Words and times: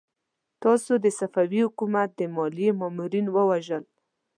تاسو 0.63 0.91
د 1.03 1.05
صفوي 1.19 1.61
حکومت 1.67 2.09
د 2.15 2.21
ماليې 2.35 2.69
مامورين 2.79 3.25
ووژل! 3.31 3.83